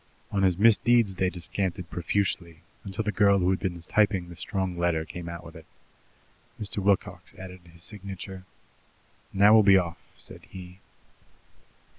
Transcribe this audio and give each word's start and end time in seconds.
On 0.31 0.41
his 0.41 0.57
misdeeds 0.57 1.13
they 1.13 1.29
descanted 1.29 1.91
profusely, 1.91 2.63
until 2.83 3.03
the 3.03 3.11
girl 3.11 3.37
who 3.37 3.51
had 3.51 3.59
been 3.59 3.79
typing 3.81 4.29
the 4.29 4.35
strong 4.35 4.75
letter 4.75 5.05
came 5.05 5.29
out 5.29 5.43
with 5.45 5.55
it. 5.55 5.67
Mr. 6.59 6.79
Wilcox 6.79 7.35
added 7.35 7.61
his 7.71 7.83
signature. 7.83 8.43
"Now 9.31 9.53
we'll 9.53 9.61
be 9.61 9.77
off," 9.77 9.99
said 10.17 10.41
he. 10.49 10.79